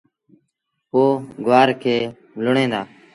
پو 0.89 1.01
گُوآر 1.45 1.69
کي 1.81 1.95
لُڻيٚن 2.43 2.69
دآ 2.73 2.81